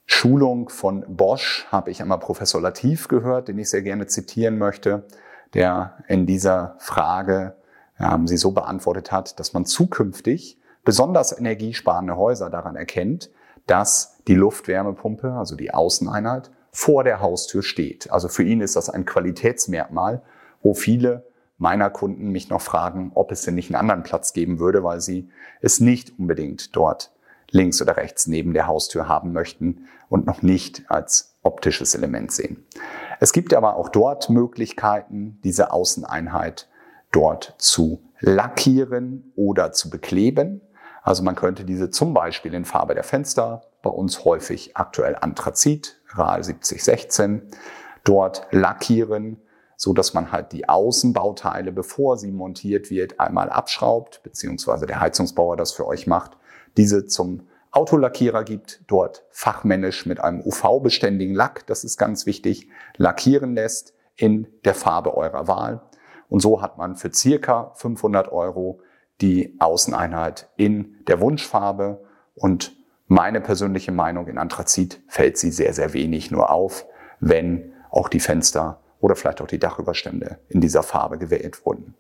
Schulung 0.05 0.69
von 0.69 1.05
Bosch 1.07 1.69
habe 1.71 1.93
ich 1.93 2.03
einmal 2.03 2.19
Professor 2.19 2.61
Latif 2.61 3.07
gehört, 3.07 3.47
den 3.47 3.59
ich 3.59 3.71
sehr 3.71 3.83
gerne 3.83 4.09
zitieren 4.09 4.59
möchte, 4.59 5.07
der 5.55 5.99
in 6.09 6.27
dieser 6.27 6.77
Frage 6.79 7.57
ähm, 7.99 8.27
sie 8.27 8.37
so 8.37 8.53
beantwortet 8.53 9.13
hat, 9.13 9.39
dass 9.39 9.53
man 9.53 9.65
zukünftig 9.65 10.59
besonders 10.85 11.37
energiesparende 11.37 12.17
Häuser 12.17 12.51
daran 12.51 12.77
erkennt, 12.77 13.31
dass 13.67 14.19
die 14.27 14.35
Luftwärmepumpe, 14.35 15.33
also 15.33 15.57
die 15.57 15.73
Außeneinheit, 15.73 16.51
vor 16.73 17.05
der 17.05 17.21
Haustür 17.21 17.63
steht. 17.63 18.11
Also 18.11 18.29
für 18.29 18.43
ihn 18.43 18.61
ist 18.61 18.77
das 18.77 18.89
ein 18.89 19.05
Qualitätsmerkmal, 19.05 20.23
wo 20.63 20.75
viele 20.75 21.27
meiner 21.59 21.91
Kunden 21.91 22.31
mich 22.31 22.49
noch 22.49 22.63
fragen, 22.63 23.13
ob 23.15 23.31
es 23.31 23.43
denn 23.43 23.55
nicht 23.55 23.69
einen 23.69 23.81
anderen 23.81 24.03
Platz 24.03 24.33
geben 24.33 24.59
würde, 24.59 24.83
weil 24.83 25.01
sie 25.01 25.29
es 25.61 25.81
nicht 25.81 26.19
unbedingt 26.19 26.75
dort 26.75 27.13
links 27.51 27.81
oder 27.83 27.97
rechts 27.97 28.27
neben 28.27 28.55
der 28.55 28.67
Haustür 28.67 29.07
haben 29.07 29.33
möchten 29.33 29.87
und 30.09 30.27
noch 30.27 30.43
nicht 30.43 30.91
als 30.91 31.37
optisches 31.43 31.95
Element 31.95 32.33
sehen. 32.33 32.65
Es 33.23 33.33
gibt 33.33 33.55
aber 33.55 33.77
auch 33.77 33.89
dort 33.89 34.31
Möglichkeiten, 34.31 35.39
diese 35.45 35.71
Außeneinheit 35.71 36.69
dort 37.13 37.55
zu 37.57 38.03
lackieren 38.19 39.33
oder 39.37 39.71
zu 39.71 39.91
bekleben. 39.91 40.61
Also 41.05 41.23
man 41.23 41.37
könnte 41.37 41.65
diese 41.65 41.91
zum 41.91 42.15
Beispiel 42.15 42.53
in 42.53 42.65
Farbe 42.65 42.95
der 42.95 43.05
Fenster, 43.05 43.63
bei 43.81 43.91
uns 43.91 44.25
häufig 44.25 44.77
aktuell 44.77 45.15
Anthrazit, 45.15 46.03
RAL 46.09 46.43
7016, 46.43 47.43
dort 48.03 48.49
lackieren, 48.51 49.41
so 49.77 49.93
dass 49.93 50.15
man 50.15 50.33
halt 50.33 50.51
die 50.51 50.69
Außenbauteile, 50.69 51.71
bevor 51.71 52.17
sie 52.17 52.33
montiert 52.33 52.91
wird, 52.91 53.21
einmal 53.21 53.51
abschraubt, 53.51 54.25
beziehungsweise 54.25 54.87
der 54.87 54.99
Heizungsbauer 54.99 55.57
das 55.57 55.71
für 55.71 55.87
euch 55.87 56.09
macht 56.09 56.33
diese 56.77 57.07
zum 57.07 57.47
Autolackierer 57.73 58.45
gibt, 58.45 58.83
dort 58.87 59.25
fachmännisch 59.31 60.05
mit 60.05 60.21
einem 60.21 60.43
UV-beständigen 60.43 61.35
Lack, 61.35 61.67
das 61.67 61.85
ist 61.85 61.97
ganz 61.97 62.27
wichtig, 62.27 62.69
lackieren 62.99 63.55
lässt 63.55 63.95
in 64.15 64.47
der 64.65 64.75
Farbe 64.75 65.17
eurer 65.17 65.49
Wahl. 65.49 65.81
Und 66.29 66.41
so 66.41 66.61
hat 66.63 66.77
man 66.77 66.97
für 66.97 67.13
circa 67.13 67.73
500 67.75 68.31
Euro 68.31 68.81
die 69.23 69.57
Außeneinheit 69.59 70.51
in 70.57 71.03
der 71.07 71.21
Wunschfarbe 71.21 72.05
und 72.35 72.77
meine 73.07 73.41
persönliche 73.41 73.93
Meinung 73.93 74.27
in 74.27 74.39
Anthrazit 74.39 75.03
fällt 75.09 75.39
sie 75.39 75.51
sehr, 75.51 75.73
sehr 75.73 75.93
wenig 75.93 76.31
nur 76.31 76.51
auf, 76.51 76.87
wenn 77.21 77.73
auch 77.91 78.09
die 78.09 78.21
Fenster 78.21 78.81
oder 79.01 79.17
vielleicht 79.17 79.41
auch 79.41 79.47
die 79.47 79.59
Dachüberstände 79.59 80.39
in 80.49 80.61
dieser 80.61 80.83
Farbe 80.83 81.19
gewählt 81.19 81.65
wurden. 81.65 81.95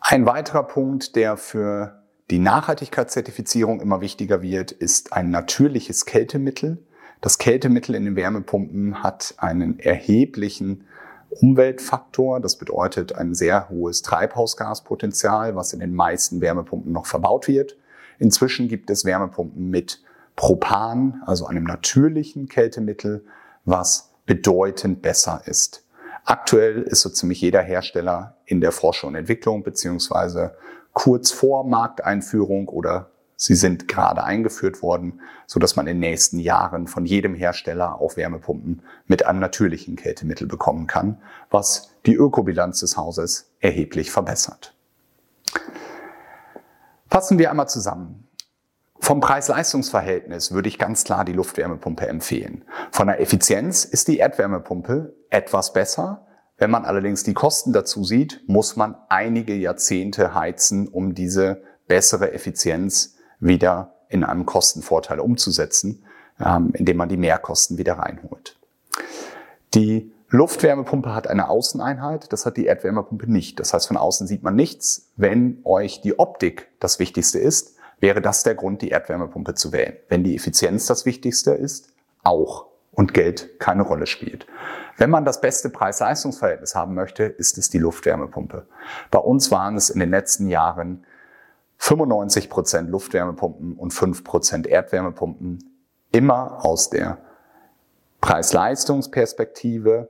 Ein 0.00 0.26
weiterer 0.26 0.62
Punkt, 0.62 1.16
der 1.16 1.36
für 1.36 2.02
die 2.30 2.38
Nachhaltigkeitszertifizierung 2.38 3.80
immer 3.80 4.00
wichtiger 4.00 4.42
wird, 4.42 4.70
ist 4.70 5.12
ein 5.12 5.30
natürliches 5.30 6.04
Kältemittel. 6.04 6.78
Das 7.20 7.38
Kältemittel 7.38 7.94
in 7.94 8.04
den 8.04 8.16
Wärmepumpen 8.16 9.02
hat 9.02 9.34
einen 9.38 9.78
erheblichen 9.80 10.84
Umweltfaktor. 11.30 12.40
Das 12.40 12.56
bedeutet 12.56 13.14
ein 13.14 13.34
sehr 13.34 13.68
hohes 13.68 14.02
Treibhausgaspotenzial, 14.02 15.56
was 15.56 15.72
in 15.72 15.80
den 15.80 15.94
meisten 15.94 16.40
Wärmepumpen 16.40 16.92
noch 16.92 17.06
verbaut 17.06 17.48
wird. 17.48 17.76
Inzwischen 18.18 18.68
gibt 18.68 18.90
es 18.90 19.04
Wärmepumpen 19.04 19.68
mit 19.70 20.02
Propan, 20.36 21.22
also 21.26 21.46
einem 21.46 21.64
natürlichen 21.64 22.48
Kältemittel, 22.48 23.24
was 23.64 24.10
bedeutend 24.26 25.02
besser 25.02 25.42
ist. 25.46 25.84
Aktuell 26.30 26.82
ist 26.82 27.00
so 27.00 27.08
ziemlich 27.08 27.40
jeder 27.40 27.62
Hersteller 27.62 28.36
in 28.44 28.60
der 28.60 28.70
Forschung 28.70 29.08
und 29.08 29.14
Entwicklung 29.14 29.62
beziehungsweise 29.62 30.54
kurz 30.92 31.30
vor 31.30 31.64
Markteinführung 31.64 32.68
oder 32.68 33.08
sie 33.36 33.54
sind 33.54 33.88
gerade 33.88 34.22
eingeführt 34.24 34.82
worden, 34.82 35.22
so 35.46 35.58
dass 35.58 35.74
man 35.74 35.86
in 35.86 35.96
den 35.96 36.00
nächsten 36.00 36.38
Jahren 36.38 36.86
von 36.86 37.06
jedem 37.06 37.34
Hersteller 37.34 37.98
auch 37.98 38.18
Wärmepumpen 38.18 38.82
mit 39.06 39.24
einem 39.24 39.40
natürlichen 39.40 39.96
Kältemittel 39.96 40.46
bekommen 40.46 40.86
kann, 40.86 41.16
was 41.48 41.94
die 42.04 42.16
Ökobilanz 42.16 42.80
des 42.80 42.98
Hauses 42.98 43.50
erheblich 43.60 44.10
verbessert. 44.10 44.74
Fassen 47.08 47.38
wir 47.38 47.50
einmal 47.50 47.70
zusammen. 47.70 48.27
Vom 49.08 49.20
Preis-Leistungs-Verhältnis 49.20 50.52
würde 50.52 50.68
ich 50.68 50.76
ganz 50.78 51.02
klar 51.02 51.24
die 51.24 51.32
Luftwärmepumpe 51.32 52.06
empfehlen. 52.06 52.66
Von 52.90 53.06
der 53.06 53.22
Effizienz 53.22 53.86
ist 53.86 54.06
die 54.06 54.18
Erdwärmepumpe 54.18 55.16
etwas 55.30 55.72
besser. 55.72 56.26
Wenn 56.58 56.70
man 56.70 56.84
allerdings 56.84 57.22
die 57.22 57.32
Kosten 57.32 57.72
dazu 57.72 58.04
sieht, 58.04 58.42
muss 58.48 58.76
man 58.76 58.96
einige 59.08 59.54
Jahrzehnte 59.54 60.34
heizen, 60.34 60.88
um 60.88 61.14
diese 61.14 61.62
bessere 61.86 62.34
Effizienz 62.34 63.14
wieder 63.40 63.94
in 64.10 64.24
einem 64.24 64.44
Kostenvorteil 64.44 65.20
umzusetzen, 65.20 66.04
ähm, 66.38 66.72
indem 66.74 66.98
man 66.98 67.08
die 67.08 67.16
Mehrkosten 67.16 67.78
wieder 67.78 67.94
reinholt. 67.94 68.58
Die 69.72 70.12
Luftwärmepumpe 70.28 71.14
hat 71.14 71.28
eine 71.28 71.48
Außeneinheit, 71.48 72.30
das 72.30 72.44
hat 72.44 72.58
die 72.58 72.66
Erdwärmepumpe 72.66 73.26
nicht. 73.26 73.58
Das 73.58 73.72
heißt, 73.72 73.88
von 73.88 73.96
außen 73.96 74.26
sieht 74.26 74.42
man 74.42 74.54
nichts. 74.54 75.08
Wenn 75.16 75.62
euch 75.64 76.02
die 76.02 76.18
Optik 76.18 76.68
das 76.78 76.98
Wichtigste 76.98 77.38
ist, 77.38 77.77
wäre 78.00 78.20
das 78.20 78.42
der 78.42 78.54
Grund, 78.54 78.82
die 78.82 78.90
Erdwärmepumpe 78.90 79.54
zu 79.54 79.72
wählen. 79.72 79.96
Wenn 80.08 80.24
die 80.24 80.36
Effizienz 80.36 80.86
das 80.86 81.06
Wichtigste 81.06 81.52
ist, 81.52 81.92
auch 82.22 82.66
und 82.92 83.14
Geld 83.14 83.60
keine 83.60 83.82
Rolle 83.82 84.06
spielt. 84.06 84.46
Wenn 84.96 85.10
man 85.10 85.24
das 85.24 85.40
beste 85.40 85.70
Preis-Leistungs-Verhältnis 85.70 86.74
haben 86.74 86.94
möchte, 86.94 87.22
ist 87.22 87.56
es 87.56 87.70
die 87.70 87.78
Luftwärmepumpe. 87.78 88.66
Bei 89.12 89.20
uns 89.20 89.52
waren 89.52 89.76
es 89.76 89.88
in 89.88 90.00
den 90.00 90.10
letzten 90.10 90.48
Jahren 90.48 91.04
95 91.76 92.50
Prozent 92.50 92.90
Luftwärmepumpen 92.90 93.74
und 93.74 93.92
5 93.92 94.24
Prozent 94.24 94.66
Erdwärmepumpen, 94.66 95.62
immer 96.10 96.64
aus 96.64 96.90
der 96.90 97.18
Preis-Leistungs-Perspektive 98.20 100.08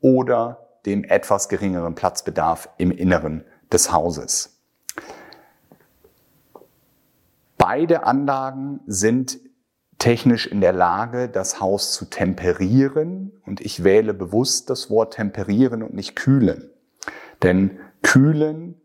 oder 0.00 0.68
dem 0.86 1.02
etwas 1.02 1.48
geringeren 1.48 1.96
Platzbedarf 1.96 2.68
im 2.78 2.92
Inneren 2.92 3.44
des 3.72 3.92
Hauses. 3.92 4.57
Beide 7.70 8.04
Anlagen 8.04 8.80
sind 8.86 9.40
technisch 9.98 10.46
in 10.46 10.62
der 10.62 10.72
Lage, 10.72 11.28
das 11.28 11.60
Haus 11.60 11.92
zu 11.92 12.06
temperieren. 12.06 13.38
Und 13.44 13.60
ich 13.60 13.84
wähle 13.84 14.14
bewusst 14.14 14.70
das 14.70 14.88
Wort 14.88 15.12
temperieren 15.12 15.82
und 15.82 15.92
nicht 15.92 16.16
kühlen. 16.16 16.70
Denn 17.42 17.78
kühlen 18.00 18.80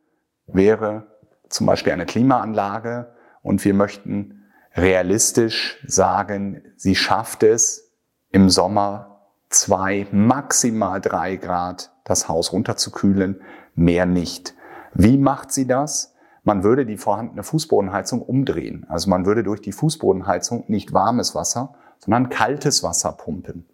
wäre 0.48 1.08
zum 1.48 1.66
Beispiel 1.66 1.94
eine 1.94 2.06
Klimaanlage 2.06 3.14
und 3.42 3.64
wir 3.64 3.74
möchten 3.74 4.44
realistisch 4.76 5.82
sagen, 5.88 6.62
sie 6.76 6.96
schafft 6.96 7.44
es 7.44 7.94
im 8.32 8.50
Sommer 8.50 9.22
zwei, 9.48 10.08
maximal 10.12 11.00
drei 11.00 11.38
Grad 11.38 11.94
das 12.04 12.28
Haus 12.28 12.52
runterzukühlen, 12.52 13.40
mehr 13.76 14.06
nicht. 14.06 14.56
Wie 14.94 15.18
macht 15.18 15.54
sie 15.54 15.68
das? 15.68 16.13
Man 16.44 16.64
würde 16.64 16.86
die 16.86 16.98
vorhandene 16.98 17.44
Fußbodenheizung 17.44 18.22
umdrehen. 18.22 18.86
Also 18.90 19.10
man 19.10 19.26
würde 19.26 19.44
durch 19.44 19.62
die 19.62 19.72
Fußbodenheizung 19.72 20.66
nicht 20.68 20.94
warmes 20.94 21.36
Wasser, 21.36 21.74
sondern 22.00 22.30
kaltes 22.30 22.84
Wasser 22.84 23.14
pumpen. 23.14 23.66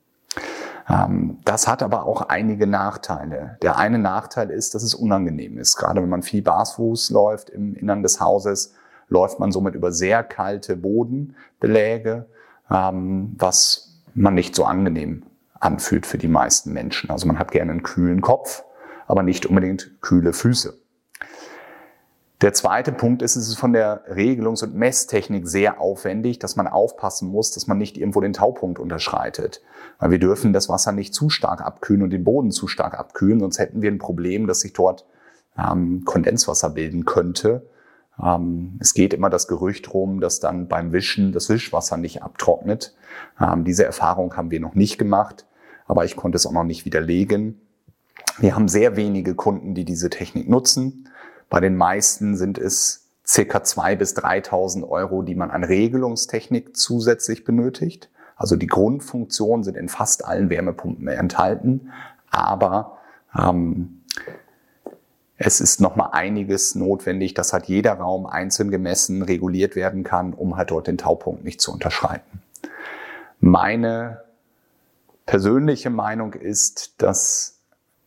Ähm, 0.88 1.40
das 1.46 1.68
hat 1.68 1.82
aber 1.82 2.06
auch 2.06 2.22
einige 2.24 2.68
Nachteile. 2.68 3.58
Der 3.62 3.78
eine 3.78 3.98
Nachteil 3.98 4.50
ist, 4.50 4.76
dass 4.76 4.84
es 4.84 4.94
unangenehm 4.94 5.58
ist. 5.58 5.78
Gerade 5.78 6.02
wenn 6.02 6.10
man 6.10 6.24
viel 6.24 6.42
barfuß 6.42 7.10
läuft 7.12 7.50
im 7.50 7.76
Innern 7.76 8.04
des 8.04 8.20
Hauses, 8.20 8.74
läuft 9.08 9.40
man 9.40 9.52
somit 9.52 9.76
über 9.76 9.92
sehr 9.92 10.24
kalte 10.24 10.76
Bodenbeläge, 10.76 12.28
ähm, 12.70 13.36
was 13.38 14.02
man 14.14 14.36
nicht 14.36 14.56
so 14.56 14.66
angenehm 14.66 15.24
anfühlt 15.60 16.06
für 16.06 16.18
die 16.18 16.28
meisten 16.28 16.72
Menschen. 16.72 17.10
Also 17.10 17.28
man 17.28 17.40
hat 17.40 17.52
gerne 17.52 17.72
einen 17.72 17.84
kühlen 17.84 18.22
Kopf, 18.22 18.64
aber 19.08 19.24
nicht 19.24 19.46
unbedingt 19.46 20.02
kühle 20.02 20.34
Füße. 20.34 20.74
Der 22.42 22.54
zweite 22.54 22.94
Punkt 22.94 23.22
ist, 23.22 23.36
es 23.36 23.50
ist 23.50 23.58
von 23.58 23.74
der 23.74 24.06
Regelungs- 24.10 24.64
und 24.64 24.74
Messtechnik 24.74 25.46
sehr 25.46 25.82
aufwendig, 25.82 26.40
dass 26.40 26.56
man 26.56 26.68
aufpassen 26.68 27.28
muss, 27.28 27.52
dass 27.52 27.68
man 27.68 27.78
nicht 27.78 27.98
irgendwo 27.98 28.22
den 28.22 28.32
Taupunkt 28.32 28.80
unterschreitet. 28.80 29.62
Weil 30.00 30.12
wir 30.12 30.20
dürfen 30.20 30.54
das 30.54 30.70
Wasser 30.70 30.94
nicht 30.94 31.14
zu 31.14 31.30
stark 31.30 31.62
abkühlen 31.62 32.02
und 32.02 32.12
den 32.12 32.24
Boden 32.24 32.52
zu 32.52 32.68
stark 32.68 32.98
abkühlen, 32.98 33.42
sonst 33.42 33.60
hätten 33.60 33.82
wir 33.82 33.92
ein 33.92 33.98
Problem, 33.98 34.48
dass 34.48 34.62
sich 34.62 34.72
dort 34.72 35.06
ähm, 35.58 36.04
Kondenswasser 36.06 36.70
bilden 36.70 37.04
könnte. 37.04 37.68
Ähm, 38.24 38.78
es 38.80 38.94
geht 38.94 39.14
immer 39.14 39.30
das 39.30 39.50
Gerücht 39.50 39.94
rum, 39.94 40.22
dass 40.22 40.40
dann 40.40 40.70
beim 40.70 40.94
Wischen 40.94 41.34
das 41.34 41.50
Wischwasser 41.50 41.98
nicht 41.98 42.24
abtrocknet. 42.24 42.96
Ähm, 43.40 43.66
diese 43.66 43.84
Erfahrung 43.84 44.38
haben 44.38 44.50
wir 44.50 44.62
noch 44.62 44.76
nicht 44.76 44.98
gemacht, 44.98 45.46
aber 45.88 46.06
ich 46.06 46.16
konnte 46.16 46.38
es 46.38 46.46
auch 46.46 46.54
noch 46.54 46.64
nicht 46.64 46.86
widerlegen. 46.86 47.60
Wir 48.38 48.56
haben 48.56 48.70
sehr 48.70 48.96
wenige 48.96 49.36
Kunden, 49.36 49.76
die 49.76 49.84
diese 49.84 50.10
Technik 50.10 50.48
nutzen. 50.48 51.10
Bei 51.50 51.60
den 51.60 51.76
meisten 51.76 52.38
sind 52.38 52.58
es 52.58 53.08
circa 53.26 53.60
2.000 53.60 53.96
bis 53.96 54.16
3.000 54.16 54.88
Euro, 54.88 55.22
die 55.22 55.36
man 55.36 55.52
an 55.52 55.64
Regelungstechnik 55.64 56.76
zusätzlich 56.76 57.44
benötigt. 57.44 58.10
Also 58.36 58.56
die 58.56 58.68
Grundfunktionen 58.68 59.64
sind 59.64 59.76
in 59.76 59.90
fast 59.90 60.26
allen 60.26 60.50
Wärmepumpen 60.50 61.08
enthalten, 61.08 61.92
aber 62.32 62.98
ähm, 63.38 64.02
es 65.38 65.62
ist 65.62 65.80
nochmal 65.80 66.10
einiges 66.14 66.76
notwendig, 66.76 67.34
dass 67.34 67.54
halt 67.54 67.66
jeder 67.66 67.94
Raum 67.94 68.26
einzeln 68.26 68.72
gemessen, 68.72 69.22
reguliert 69.22 69.76
werden 69.76 70.04
kann, 70.04 70.34
um 70.34 70.58
halt 70.58 70.72
dort 70.72 70.88
den 70.88 70.98
Taupunkt 70.98 71.44
nicht 71.44 71.62
zu 71.62 71.72
unterschreiten. 71.72 72.42
Meine 73.40 74.22
persönliche 75.26 75.90
Meinung 75.90 76.34
ist, 76.34 77.02
dass 77.02 77.59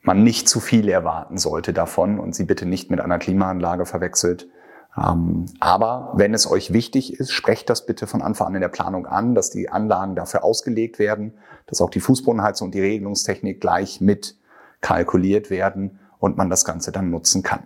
man 0.03 0.23
nicht 0.23 0.49
zu 0.49 0.61
viel 0.61 0.89
erwarten 0.89 1.39
sollte 1.39 1.73
davon 1.73 2.19
und 2.19 2.35
sie 2.35 2.45
bitte 2.45 2.67
nicht 2.67 2.91
mit 2.91 3.01
einer 3.01 3.19
Klimaanlage 3.19 3.87
verwechselt. 3.87 4.49
Ähm, 4.97 5.47
aber 5.61 6.13
wenn 6.17 6.35
es 6.35 6.51
euch 6.51 6.73
wichtig 6.73 7.19
ist, 7.19 7.33
sprecht 7.33 7.71
das 7.71 7.87
bitte 7.87 8.07
von 8.07 8.21
Anfang 8.21 8.49
an 8.49 8.55
in 8.57 8.61
der 8.61 8.69
Planung 8.69 9.07
an, 9.07 9.35
dass 9.35 9.51
die 9.51 9.71
Anlagen 9.71 10.15
dafür 10.17 10.45
ausgelegt 10.45 10.99
werden, 10.99 11.35
dass 11.67 11.81
auch 11.81 11.91
die 11.91 12.01
Fußbodenheizung 12.01 12.69
und 12.69 12.75
die 12.75 12.81
Regelungstechnik 12.81 13.61
gleich 13.61 14.01
mit 14.01 14.37
kalkuliert 14.81 15.49
werden 15.49 16.01
und 16.19 16.37
man 16.37 16.51
das 16.51 16.65
Ganze 16.65 16.93
dann 16.93 17.11
nutzen 17.11 17.43
kann. 17.43 17.63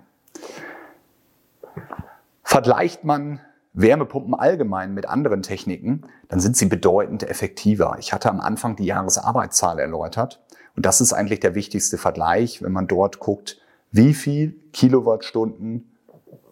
Vergleicht 2.42 3.04
man 3.04 3.40
Wärmepumpen 3.72 4.34
allgemein 4.34 4.94
mit 4.94 5.06
anderen 5.06 5.42
Techniken, 5.42 6.04
dann 6.28 6.40
sind 6.40 6.56
sie 6.56 6.66
bedeutend 6.66 7.28
effektiver. 7.28 7.96
Ich 7.98 8.12
hatte 8.12 8.30
am 8.30 8.40
Anfang 8.40 8.76
die 8.76 8.86
Jahresarbeitszahl 8.86 9.78
erläutert. 9.78 10.40
Und 10.76 10.86
das 10.86 11.00
ist 11.00 11.12
eigentlich 11.12 11.40
der 11.40 11.54
wichtigste 11.54 11.98
Vergleich, 11.98 12.62
wenn 12.62 12.72
man 12.72 12.86
dort 12.86 13.18
guckt, 13.18 13.58
wie 13.90 14.14
viel 14.14 14.54
Kilowattstunden 14.72 15.90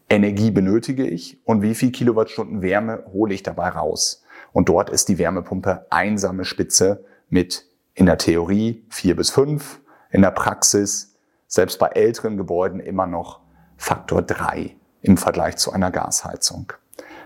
Energie 0.08 0.50
benötige 0.50 1.06
ich 1.06 1.38
und 1.44 1.62
wie 1.62 1.74
viel 1.74 1.92
Kilowattstunden 1.92 2.62
Wärme 2.62 3.04
hole 3.12 3.34
ich 3.34 3.42
dabei 3.42 3.68
raus. 3.68 4.22
Und 4.52 4.68
dort 4.68 4.90
ist 4.90 5.08
die 5.08 5.18
Wärmepumpe 5.18 5.86
einsame 5.90 6.44
Spitze 6.44 7.04
mit 7.28 7.66
in 7.94 8.06
der 8.06 8.18
Theorie 8.18 8.84
vier 8.88 9.16
bis 9.16 9.30
fünf, 9.30 9.80
in 10.10 10.22
der 10.22 10.30
Praxis 10.30 11.16
selbst 11.46 11.78
bei 11.78 11.88
älteren 11.88 12.36
Gebäuden 12.36 12.80
immer 12.80 13.06
noch 13.06 13.40
Faktor 13.76 14.22
drei 14.22 14.76
im 15.02 15.16
Vergleich 15.16 15.56
zu 15.56 15.72
einer 15.72 15.90
Gasheizung. 15.90 16.72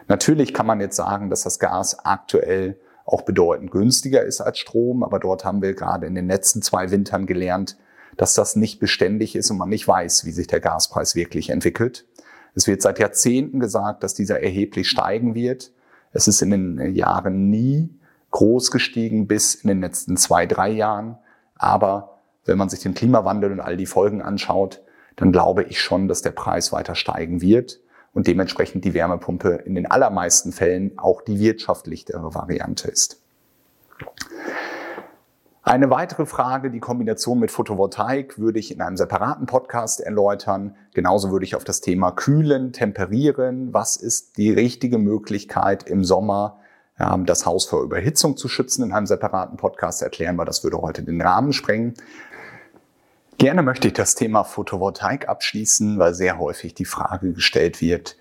Natürlich 0.08 0.54
kann 0.54 0.66
man 0.66 0.80
jetzt 0.80 0.96
sagen, 0.96 1.30
dass 1.30 1.42
das 1.42 1.58
Gas 1.58 2.04
aktuell 2.04 2.78
auch 3.08 3.22
bedeutend 3.22 3.70
günstiger 3.70 4.22
ist 4.22 4.40
als 4.40 4.58
Strom. 4.58 5.02
Aber 5.02 5.18
dort 5.18 5.44
haben 5.44 5.62
wir 5.62 5.74
gerade 5.74 6.06
in 6.06 6.14
den 6.14 6.28
letzten 6.28 6.60
zwei 6.60 6.90
Wintern 6.90 7.26
gelernt, 7.26 7.78
dass 8.16 8.34
das 8.34 8.54
nicht 8.54 8.80
beständig 8.80 9.34
ist 9.34 9.50
und 9.50 9.56
man 9.56 9.70
nicht 9.70 9.88
weiß, 9.88 10.24
wie 10.26 10.32
sich 10.32 10.46
der 10.46 10.60
Gaspreis 10.60 11.14
wirklich 11.14 11.50
entwickelt. 11.50 12.06
Es 12.54 12.66
wird 12.66 12.82
seit 12.82 12.98
Jahrzehnten 12.98 13.60
gesagt, 13.60 14.02
dass 14.02 14.14
dieser 14.14 14.42
erheblich 14.42 14.88
steigen 14.88 15.34
wird. 15.34 15.72
Es 16.12 16.28
ist 16.28 16.42
in 16.42 16.50
den 16.50 16.94
Jahren 16.94 17.48
nie 17.48 17.88
groß 18.30 18.70
gestiegen 18.70 19.26
bis 19.26 19.54
in 19.54 19.68
den 19.68 19.80
letzten 19.80 20.16
zwei, 20.16 20.44
drei 20.44 20.68
Jahren. 20.70 21.16
Aber 21.54 22.18
wenn 22.44 22.58
man 22.58 22.68
sich 22.68 22.80
den 22.80 22.94
Klimawandel 22.94 23.52
und 23.52 23.60
all 23.60 23.76
die 23.76 23.86
Folgen 23.86 24.20
anschaut, 24.20 24.82
dann 25.16 25.32
glaube 25.32 25.62
ich 25.64 25.80
schon, 25.80 26.08
dass 26.08 26.20
der 26.20 26.30
Preis 26.32 26.72
weiter 26.72 26.94
steigen 26.94 27.40
wird 27.40 27.80
und 28.12 28.26
dementsprechend 28.26 28.84
die 28.84 28.94
Wärmepumpe 28.94 29.62
in 29.64 29.74
den 29.74 29.90
allermeisten 29.90 30.52
Fällen 30.52 30.98
auch 30.98 31.22
die 31.22 31.38
wirtschaftlichere 31.38 32.34
Variante 32.34 32.88
ist. 32.88 33.20
Eine 35.68 35.90
weitere 35.90 36.24
Frage, 36.24 36.70
die 36.70 36.80
Kombination 36.80 37.38
mit 37.38 37.50
Photovoltaik, 37.50 38.38
würde 38.38 38.58
ich 38.58 38.72
in 38.72 38.80
einem 38.80 38.96
separaten 38.96 39.44
Podcast 39.44 40.00
erläutern. 40.00 40.74
Genauso 40.94 41.30
würde 41.30 41.44
ich 41.44 41.54
auf 41.56 41.64
das 41.64 41.82
Thema 41.82 42.10
Kühlen, 42.10 42.72
Temperieren, 42.72 43.74
was 43.74 43.96
ist 43.96 44.38
die 44.38 44.50
richtige 44.50 44.96
Möglichkeit 44.96 45.82
im 45.82 46.04
Sommer, 46.04 46.60
ähm, 46.98 47.26
das 47.26 47.44
Haus 47.44 47.66
vor 47.66 47.82
Überhitzung 47.82 48.38
zu 48.38 48.48
schützen, 48.48 48.82
in 48.82 48.92
einem 48.92 49.06
separaten 49.06 49.58
Podcast 49.58 50.00
erklären, 50.00 50.38
weil 50.38 50.46
das 50.46 50.64
würde 50.64 50.80
heute 50.80 51.02
den 51.02 51.20
Rahmen 51.20 51.52
sprengen. 51.52 51.92
Gerne 53.38 53.62
möchte 53.62 53.86
ich 53.86 53.94
das 53.94 54.16
Thema 54.16 54.42
Photovoltaik 54.42 55.28
abschließen, 55.28 55.96
weil 56.00 56.12
sehr 56.12 56.38
häufig 56.38 56.74
die 56.74 56.84
Frage 56.84 57.32
gestellt 57.32 57.80
wird, 57.80 58.16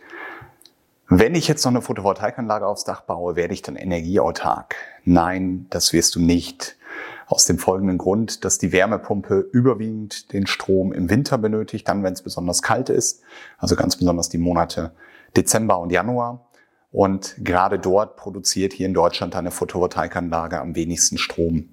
wenn 1.09 1.33
ich 1.33 1.47
jetzt 1.47 1.65
noch 1.65 1.71
eine 1.71 1.81
Photovoltaikanlage 1.81 2.67
aufs 2.67 2.83
Dach 2.83 3.01
baue, 3.01 3.35
werde 3.35 3.55
ich 3.55 3.63
dann 3.63 3.77
energieautark? 3.77 4.75
Nein, 5.05 5.65
das 5.71 5.91
wirst 5.91 6.15
du 6.15 6.19
nicht. 6.19 6.77
Aus 7.25 7.45
dem 7.45 7.57
folgenden 7.57 7.97
Grund, 7.97 8.45
dass 8.45 8.59
die 8.59 8.71
Wärmepumpe 8.71 9.39
überwiegend 9.51 10.31
den 10.33 10.45
Strom 10.45 10.93
im 10.93 11.09
Winter 11.09 11.39
benötigt, 11.39 11.87
dann 11.87 12.03
wenn 12.03 12.13
es 12.13 12.21
besonders 12.21 12.61
kalt 12.61 12.89
ist, 12.89 13.21
also 13.57 13.75
ganz 13.75 13.97
besonders 13.97 14.29
die 14.29 14.37
Monate 14.37 14.91
Dezember 15.35 15.79
und 15.79 15.91
Januar. 15.91 16.46
Und 16.91 17.35
gerade 17.43 17.79
dort 17.79 18.15
produziert 18.15 18.73
hier 18.73 18.85
in 18.85 18.93
Deutschland 18.93 19.35
eine 19.35 19.51
Photovoltaikanlage 19.51 20.59
am 20.59 20.75
wenigsten 20.75 21.17
Strom. 21.17 21.69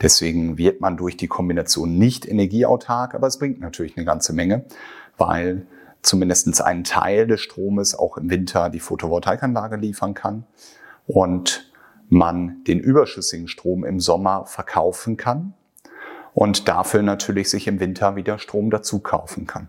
Deswegen 0.00 0.56
wird 0.56 0.80
man 0.80 0.96
durch 0.96 1.16
die 1.16 1.26
Kombination 1.26 1.98
nicht 1.98 2.28
energieautark, 2.28 3.14
aber 3.14 3.26
es 3.26 3.38
bringt 3.38 3.60
natürlich 3.60 3.96
eine 3.96 4.06
ganze 4.06 4.32
Menge, 4.32 4.64
weil 5.18 5.66
zumindest 6.02 6.62
ein 6.62 6.84
Teil 6.84 7.26
des 7.26 7.40
Stromes 7.40 7.94
auch 7.96 8.16
im 8.16 8.30
Winter 8.30 8.70
die 8.70 8.80
Photovoltaikanlage 8.80 9.76
liefern 9.76 10.14
kann 10.14 10.44
und 11.06 11.72
man 12.08 12.62
den 12.64 12.78
überschüssigen 12.78 13.48
Strom 13.48 13.84
im 13.84 13.98
Sommer 13.98 14.46
verkaufen 14.46 15.16
kann 15.16 15.54
und 16.34 16.68
dafür 16.68 17.02
natürlich 17.02 17.50
sich 17.50 17.66
im 17.66 17.80
Winter 17.80 18.16
wieder 18.16 18.38
Strom 18.38 18.70
dazu 18.70 19.00
kaufen 19.00 19.46
kann. 19.46 19.68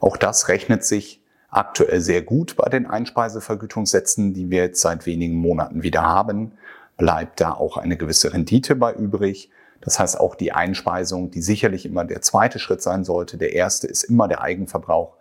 Auch 0.00 0.16
das 0.16 0.48
rechnet 0.48 0.84
sich 0.84 1.22
aktuell 1.50 2.00
sehr 2.00 2.22
gut 2.22 2.56
bei 2.56 2.68
den 2.68 2.86
Einspeisevergütungssätzen, 2.86 4.34
die 4.34 4.50
wir 4.50 4.64
jetzt 4.64 4.80
seit 4.80 5.06
wenigen 5.06 5.36
Monaten 5.36 5.82
wieder 5.82 6.02
haben. 6.02 6.52
Bleibt 6.96 7.40
da 7.40 7.52
auch 7.52 7.76
eine 7.76 7.96
gewisse 7.96 8.32
Rendite 8.32 8.76
bei 8.76 8.92
übrig. 8.92 9.50
Das 9.80 9.98
heißt, 9.98 10.18
auch 10.18 10.34
die 10.34 10.52
Einspeisung, 10.52 11.30
die 11.30 11.40
sicherlich 11.40 11.86
immer 11.86 12.04
der 12.04 12.20
zweite 12.20 12.58
Schritt 12.58 12.82
sein 12.82 13.04
sollte. 13.04 13.38
Der 13.38 13.52
erste 13.52 13.86
ist 13.86 14.02
immer 14.04 14.28
der 14.28 14.42
Eigenverbrauch. 14.42 15.14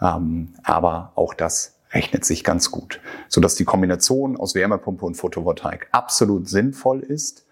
Ähm, 0.00 0.54
aber 0.62 1.12
auch 1.14 1.34
das 1.34 1.78
rechnet 1.92 2.24
sich 2.24 2.44
ganz 2.44 2.70
gut, 2.70 3.00
sodass 3.28 3.54
die 3.54 3.64
Kombination 3.64 4.36
aus 4.36 4.54
Wärmepumpe 4.54 5.04
und 5.04 5.14
Photovoltaik 5.14 5.88
absolut 5.92 6.48
sinnvoll 6.48 7.00
ist, 7.00 7.44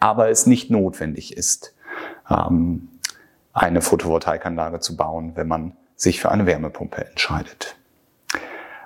aber 0.00 0.30
es 0.30 0.46
nicht 0.46 0.70
notwendig 0.70 1.36
ist, 1.36 1.74
ähm, 2.28 2.88
eine 3.52 3.80
Photovoltaikanlage 3.80 4.80
zu 4.80 4.96
bauen, 4.96 5.32
wenn 5.36 5.46
man 5.48 5.76
sich 5.96 6.20
für 6.20 6.30
eine 6.30 6.46
Wärmepumpe 6.46 7.06
entscheidet. 7.06 7.76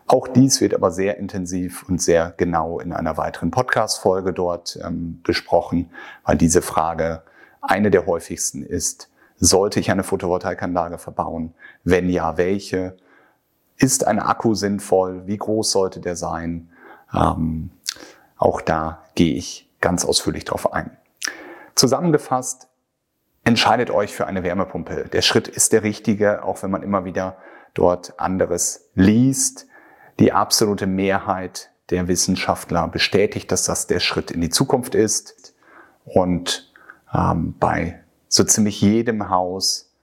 Auch 0.06 0.26
dies 0.26 0.62
wird 0.62 0.74
aber 0.74 0.90
sehr 0.90 1.18
intensiv 1.18 1.86
und 1.86 2.00
sehr 2.00 2.32
genau 2.36 2.80
in 2.80 2.94
einer 2.94 3.18
weiteren 3.18 3.50
Podcast-Folge 3.50 4.32
dort 4.32 4.78
ähm, 4.82 5.20
besprochen, 5.22 5.90
weil 6.24 6.38
diese 6.38 6.62
Frage 6.62 7.22
eine 7.60 7.90
der 7.90 8.06
häufigsten 8.06 8.62
ist. 8.62 9.10
Sollte 9.36 9.80
ich 9.80 9.90
eine 9.90 10.04
Photovoltaikanlage 10.04 10.98
verbauen? 10.98 11.54
Wenn 11.84 12.08
ja, 12.08 12.38
welche? 12.38 12.96
Ist 13.76 14.06
ein 14.06 14.18
Akku 14.18 14.54
sinnvoll? 14.54 15.26
Wie 15.26 15.36
groß 15.36 15.70
sollte 15.70 16.00
der 16.00 16.16
sein? 16.16 16.70
Ähm, 17.14 17.70
auch 18.38 18.62
da 18.62 19.04
gehe 19.14 19.34
ich 19.34 19.70
ganz 19.80 20.04
ausführlich 20.04 20.44
drauf 20.44 20.72
ein. 20.72 20.96
Zusammengefasst, 21.74 22.67
entscheidet 23.48 23.90
euch 23.90 24.14
für 24.14 24.26
eine 24.26 24.42
Wärmepumpe. 24.42 25.08
Der 25.10 25.22
Schritt 25.22 25.48
ist 25.48 25.72
der 25.72 25.82
richtige, 25.82 26.44
auch 26.44 26.62
wenn 26.62 26.70
man 26.70 26.82
immer 26.82 27.06
wieder 27.06 27.38
dort 27.72 28.20
anderes 28.20 28.90
liest. 28.94 29.66
Die 30.18 30.32
absolute 30.32 30.86
Mehrheit 30.86 31.70
der 31.88 32.08
Wissenschaftler 32.08 32.86
bestätigt, 32.88 33.50
dass 33.50 33.64
das 33.64 33.86
der 33.86 34.00
Schritt 34.00 34.30
in 34.30 34.42
die 34.42 34.50
Zukunft 34.50 34.94
ist. 34.94 35.54
Und 36.04 36.70
ähm, 37.14 37.54
bei 37.58 38.00
so 38.28 38.44
ziemlich 38.44 38.82
jedem 38.82 39.30
Haus 39.30 39.94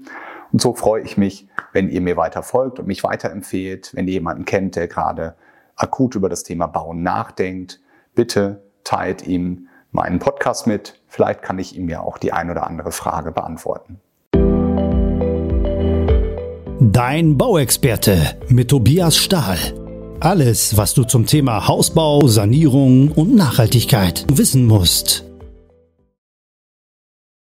Und 0.53 0.63
so 0.63 0.75
freue 0.75 1.03
ich 1.03 1.17
mich, 1.17 1.47
wenn 1.73 1.89
ihr 1.89 2.01
mir 2.01 2.17
weiter 2.17 2.43
folgt 2.43 2.79
und 2.79 2.87
mich 2.87 3.05
weiterempfehlt, 3.05 3.95
wenn 3.95 4.07
ihr 4.09 4.15
jemanden 4.15 4.45
kennt, 4.45 4.77
der 4.77 4.89
gerade 4.89 5.35
akut 5.77 6.15
über 6.15 6.29
das 6.29 6.43
Thema 6.43 6.67
Bauen 6.67 7.03
nachdenkt. 7.03 7.81
Bitte 8.15 8.63
teilt 8.85 9.27
ihm 9.27 9.69
meinen 9.93 10.19
Podcast 10.19 10.67
mit. 10.67 11.01
Vielleicht 11.07 11.43
kann 11.43 11.59
ich 11.59 11.77
ihm 11.77 11.89
ja 11.89 12.01
auch 12.01 12.19
die 12.19 12.33
ein 12.33 12.51
oder 12.51 12.67
andere 12.67 12.93
Frage 12.93 13.33
beantworten. 13.33 14.01
Dein 16.81 17.37
Bauexperte 17.37 18.19
mit 18.49 18.69
Tobias 18.69 19.17
Stahl. 19.17 19.59
Alles, 20.21 20.77
was 20.77 20.95
du 20.95 21.05
zum 21.05 21.27
Thema 21.27 21.69
Hausbau, 21.69 22.27
Sanierung 22.27 23.13
und 23.13 23.37
Nachhaltigkeit 23.37 24.25
wissen 24.33 24.67
musst. 24.67 25.25